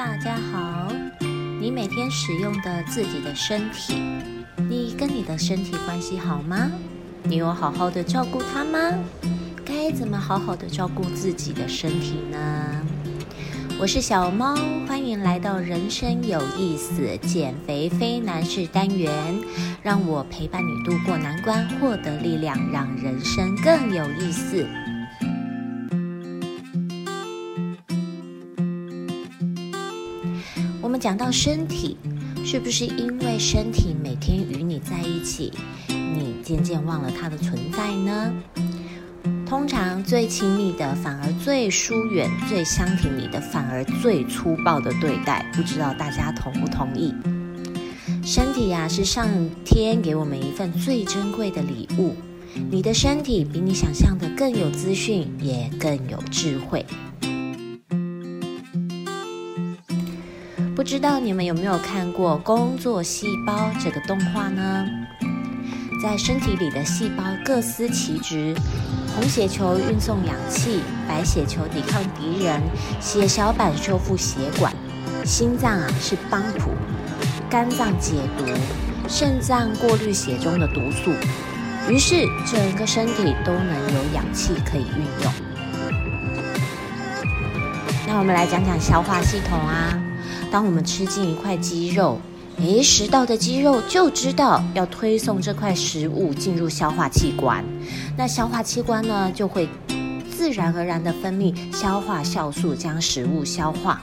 [0.00, 0.90] 大家好。
[1.60, 3.94] 你每天使用的自己的身体，
[4.56, 6.72] 你跟你的身体关系好吗？
[7.22, 8.78] 你有好好的照顾它吗？
[9.62, 12.38] 该怎么好好的照顾自己的身体呢？
[13.78, 14.56] 我是小猫，
[14.88, 19.12] 欢迎来到人生有意思减肥非难事单元，
[19.82, 24.66] 让我陪伴你度过难关，获得力量，让人生更有意思。
[31.00, 31.96] 讲到身体，
[32.44, 35.50] 是不是因为身体每天与你在一起，
[35.88, 38.30] 你渐渐忘了它的存在呢？
[39.46, 47.14] 通常最亲密的反而最疏远，最相挺你的反而最粗暴的对待，不知道大家同不同意？
[48.22, 49.26] 身体呀，是上
[49.64, 52.14] 天给我们一份最珍贵的礼物。
[52.70, 56.84] 你的身体比你想象的更有资讯，也更有智慧。
[60.80, 63.52] 不知道你们有没有看过《工作细胞》
[63.84, 64.86] 这个动画呢？
[66.02, 68.56] 在身体里的细胞各司其职。
[69.14, 72.62] 红血球运送氧气，白血球抵抗敌人，
[72.98, 74.74] 血小板修复血管，
[75.22, 76.70] 心脏啊是帮浦，
[77.50, 78.46] 肝脏解毒，
[79.06, 81.10] 肾脏过滤血中的毒素，
[81.90, 85.32] 于是整个身体都能有氧气可以运用。
[88.06, 89.92] 那我们来讲讲消化系统啊，
[90.50, 92.20] 当我们吃进一块肌肉。
[92.58, 97.64] 诶，食道的肌肉就知道要推送这块食物进入消化器官，
[98.18, 99.66] 那消化器官呢就会
[100.30, 104.02] 自然而然的分泌消化酵素，将食物消化。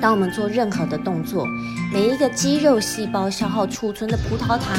[0.00, 1.46] 当我们做任何的动作，
[1.92, 4.76] 每一个肌肉细胞消耗储存的葡萄糖，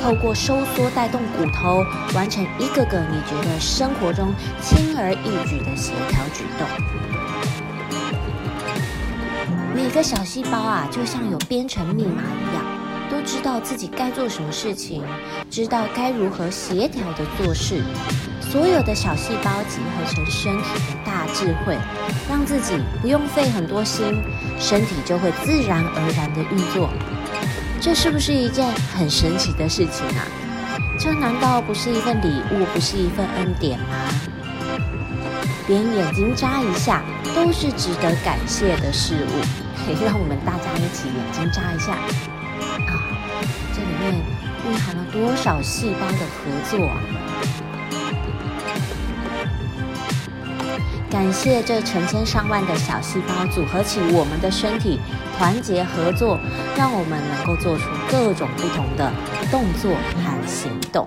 [0.00, 1.82] 透过收缩带动骨头，
[2.14, 7.03] 完成一个个你觉得生活中轻而易举的协调举动。
[9.94, 12.64] 每个小细胞啊，就像有编程密码一样，
[13.08, 15.04] 都知道自己该做什么事情，
[15.48, 17.80] 知道该如何协调的做事。
[18.40, 21.78] 所有的小细胞集合成身体的大智慧，
[22.28, 24.20] 让自己不用费很多心，
[24.58, 26.90] 身体就会自然而然的运作。
[27.80, 28.66] 这是不是一件
[28.98, 30.26] 很神奇的事情啊？
[30.98, 34.10] 这难道不是一份礼物，不是一份恩典吗？
[35.68, 37.00] 连眼睛眨一下
[37.32, 39.63] 都是值得感谢的事物。
[39.84, 43.04] 可以让我们大家一起眼睛眨一下啊！
[43.74, 44.14] 这里面
[44.66, 46.96] 蕴含了多少细胞的合作啊？
[51.10, 54.98] 感谢这成千上万的小细胞组合起我们的身体，
[55.36, 56.40] 团结合作，
[56.76, 59.12] 让我们能够做出各种不同的
[59.50, 61.06] 动作和行动。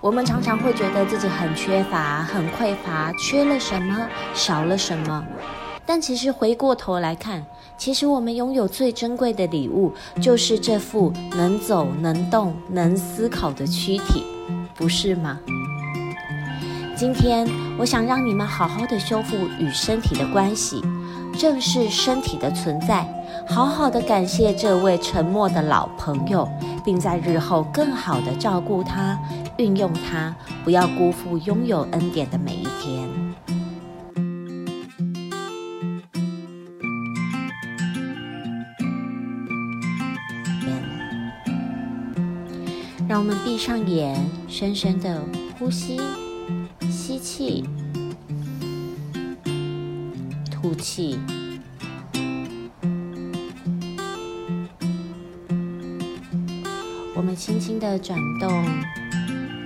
[0.00, 5.22] 我们常常会觉得自己很缺乏、很匮乏，缺了什么，少了什么。
[5.84, 7.44] 但其实回过头来看，
[7.76, 14.24] 其实我们拥有最珍贵的礼物，就是这副能走、能动、能思考的躯体，
[14.74, 15.38] 不是吗？
[16.94, 17.48] 今天
[17.78, 20.80] 我想让你们好好的修复与身体的关系，
[21.36, 23.04] 正视身体的存在，
[23.48, 26.48] 好好的感谢这位沉默的老朋友，
[26.84, 29.18] 并在日后更好的照顾他、
[29.56, 30.32] 运用他，
[30.62, 33.31] 不要辜负拥有恩典的每一天。
[43.12, 44.18] 让我们闭上眼，
[44.48, 45.22] 深深的
[45.58, 46.00] 呼吸，
[46.90, 47.62] 吸气，
[50.50, 51.18] 吐气。
[57.14, 58.64] 我们轻轻的转动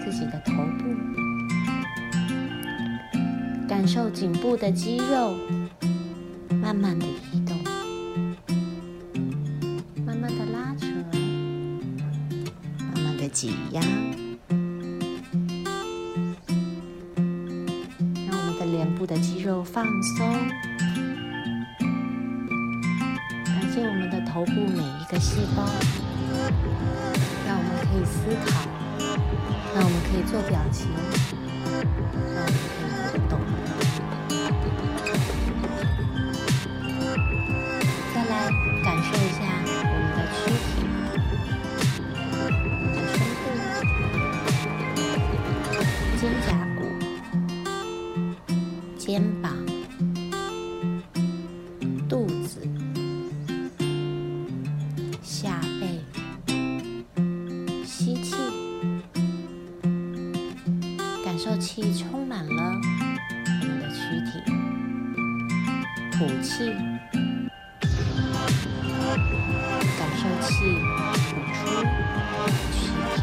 [0.05, 0.85] 自己的头部，
[3.69, 5.37] 感受颈部的肌肉
[6.61, 7.07] 慢慢的
[13.37, 13.83] 挤压，
[18.27, 19.85] 让我们的脸部的肌肉放
[20.17, 20.27] 松。
[23.45, 25.69] 感谢我们的头部每一个细胞，
[27.47, 28.67] 让我们可以思考，
[29.75, 30.89] 让我们可以做表情，
[32.35, 33.46] 让我们可以活动。
[55.27, 56.01] 下背，
[57.85, 58.37] 吸气，
[61.25, 64.31] 感受气充满了我们的躯体。
[66.13, 66.73] 吐气，
[69.99, 70.55] 感受气。
[71.27, 71.59] 吐出。
[72.71, 72.79] 躯
[73.11, 73.19] 体。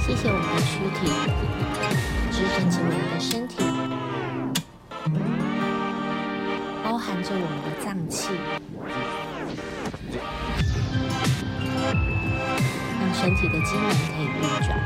[0.00, 0.98] 谢谢我们的躯体，
[2.32, 3.54] 支撑起我们的身体，
[6.82, 8.32] 包含着我们的脏器，
[13.18, 14.78] 身体的机能可以运转。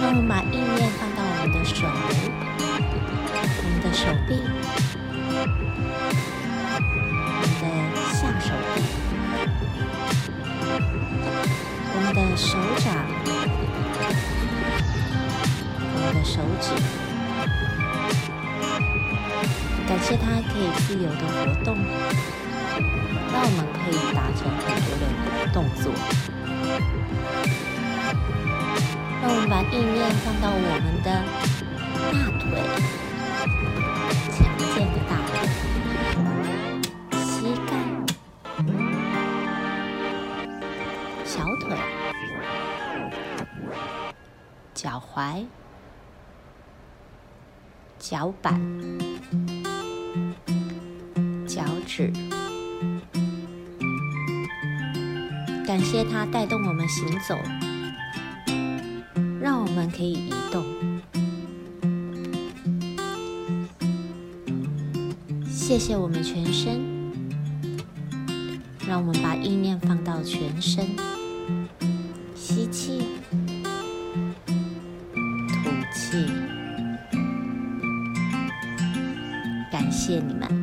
[0.00, 1.86] 那我们把意念放到我们的手、
[25.52, 25.92] 动作。
[29.20, 31.08] 让我们把意念放到我们的
[32.10, 32.44] 大腿，
[34.32, 34.34] 强
[34.74, 35.30] 健的大腿、
[37.22, 37.70] 膝盖、
[41.24, 41.78] 小腿、
[44.74, 45.46] 脚踝、
[47.98, 48.60] 脚板、
[51.46, 52.12] 脚趾，
[55.66, 57.38] 感谢它带动我们行走。
[59.40, 60.64] 让我们可以移动。
[65.50, 66.80] 谢谢我们全身，
[68.86, 70.86] 让我们把意念放到全身，
[72.34, 73.02] 吸气，
[75.14, 76.26] 吐气，
[79.72, 80.61] 感谢你们。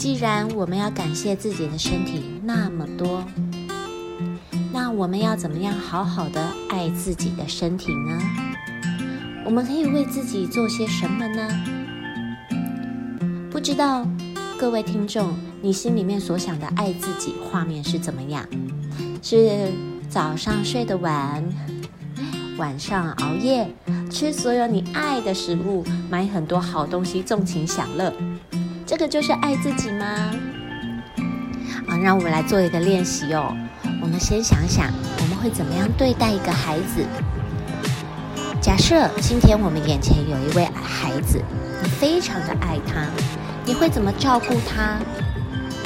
[0.00, 3.22] 既然我们要感谢自己的身体那么多，
[4.72, 8.18] 那我们要怎么样好好的爱自己的身体呢？
[9.44, 11.46] 我们可以为自己做些什么呢？
[13.50, 14.08] 不知道
[14.58, 18.42] 各位听众，你心里面所想的爱自己画面是怎么样？
[19.20, 19.70] 是
[20.08, 21.44] 早上睡得晚，
[22.56, 23.68] 晚上熬夜，
[24.10, 28.10] 吃所有你爱的食物，买很多好东西，纵情享乐。
[28.90, 30.04] 这个就是爱自己吗？
[31.86, 33.56] 啊，让我们来做一个练习哦。
[34.02, 34.90] 我们先想想，
[35.20, 37.06] 我们会怎么样对待一个孩子？
[38.60, 41.40] 假设今天我们眼前有一位孩子，
[41.80, 43.06] 你非常的爱他，
[43.64, 44.98] 你会怎么照顾他，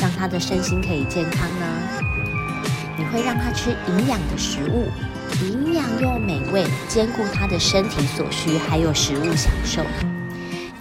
[0.00, 1.66] 让他的身心可以健康呢？
[2.96, 4.88] 你会让他吃营养的食物，
[5.42, 9.82] 营养又美味，兼顾他的身体所需，还有食物享受。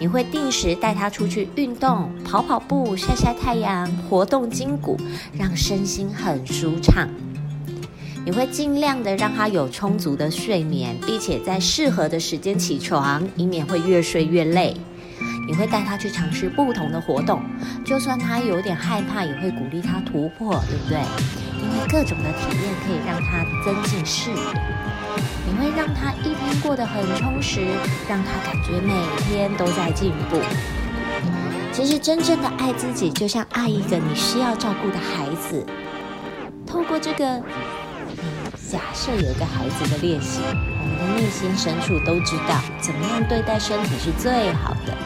[0.04, 4.98] 你会定时带他出去运动，跑跑步、晒晒太阳，活动筋骨，
[5.40, 7.08] 让身心很舒畅。
[8.26, 14.76] 你会尽量的让他有充足的睡眠，并且在适合的时间起床，以免会越睡越累。
[15.48, 17.42] 你会带他去尝试不同的活动，
[17.86, 21.00] 就算他有点害怕，也会鼓励他突破，对不对？
[21.62, 24.82] 因为各种的体验可以让他增进视野。
[25.54, 27.62] 你会让他一天过得很充实，
[28.10, 30.40] 让他感觉每天都在进步。
[31.72, 35.64] 其实，真正的爱自己，就像爱一个你需要照顾的孩子。
[36.66, 37.40] 透过这个，
[38.68, 44.98] 假设有一个孩子的练习，我们的内心深处都知道怎么样对待身体是最好的。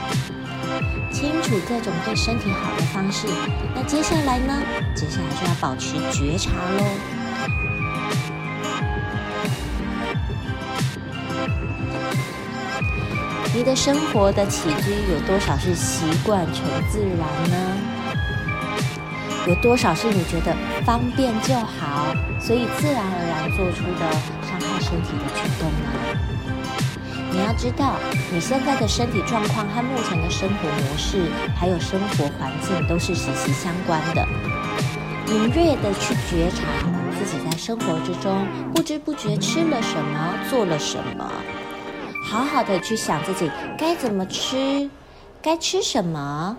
[1.11, 3.27] 清楚各种对身体好的方式，
[3.75, 4.53] 那接下来呢？
[4.95, 7.16] 接下来就要保持觉察喽。
[13.57, 17.57] 你的生活的起居有多少是习惯成自然呢？
[19.47, 22.05] 有多少是你觉得方便就好，
[22.39, 24.11] 所以自然而然做出的
[24.45, 25.89] 伤害身体的举动呢？
[27.31, 27.95] 你要知道，
[28.31, 34.23] 你现在的身体状况和目前的生活模式，还有生活环境都是息息相关的。
[35.25, 36.61] 敏锐的去觉察
[37.17, 38.45] 自己在生活之中
[38.75, 41.31] 不知不觉吃了什么，做了什么。
[42.29, 44.89] 好好的去想自己该怎么吃，
[45.41, 46.57] 该吃什么，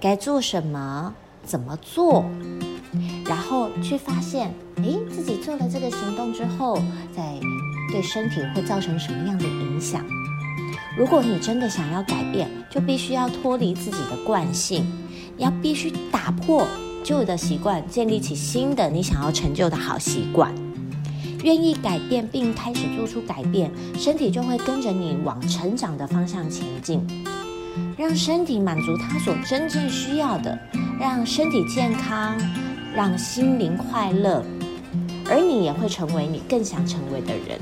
[0.00, 1.12] 该做什么，
[1.44, 2.24] 怎么做，
[3.26, 6.80] 然后去发现，诶，自己做了这个行动之后，
[7.14, 7.38] 在
[7.92, 10.02] 对身体会造成什么样的影响？
[10.96, 14.90] 如果你真的想要改变，就必须要脱离自己的惯性，
[15.36, 16.66] 要必须打破
[17.04, 20.52] 旧的习惯，建立起新的你想要成就的好习惯。
[21.42, 27.06] 愿意改变并开始做出改变，身体就会跟着你往成长的方向前进。
[27.96, 30.58] 让身体满足它所真正需要的，
[30.98, 32.36] 让身体健康，
[32.94, 34.42] 让心灵快乐，
[35.26, 37.60] 而你也会成为你更想成为的人。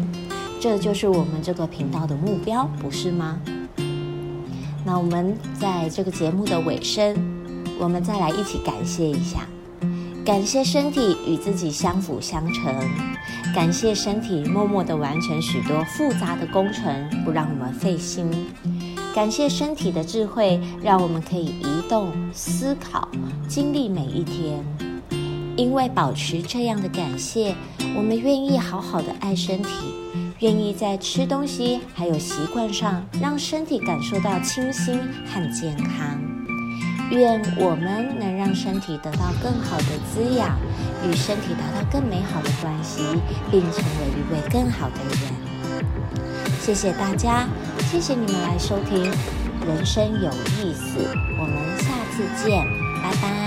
[0.61, 3.41] 这就是我们这个频道的目标，不是吗？
[4.85, 7.17] 那我们在这个节目的尾声，
[7.79, 9.47] 我们再来一起感谢一下。
[10.25, 12.75] 感谢身体与自己相辅相成，
[13.55, 18.31] 感谢身体默默的完成许多复杂的工程，不让我们费心。
[19.15, 23.09] 感谢身体的智慧，让我们可以移动、思考、
[23.49, 24.65] 经历每一天。
[25.57, 27.55] 因为保持这样的感谢，
[27.97, 29.71] 我们愿意好好的爱身体，
[30.39, 36.28] 愿意在吃东西还有习惯上，让身体感受到清新和健康。
[37.11, 40.59] 愿我们能让身体得到更好的滋养，
[41.07, 43.03] 与身体达到更美好的关系，
[43.51, 45.83] 并成为一位更好的人。
[46.61, 47.49] 谢谢大家，
[47.91, 49.11] 谢谢你们来收听
[49.67, 50.99] 《人生有意思》，
[51.39, 52.67] 我们下次见，
[53.03, 53.38] 拜拜。